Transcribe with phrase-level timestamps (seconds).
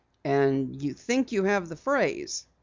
[0.25, 2.47] "And you think you have the phrase?"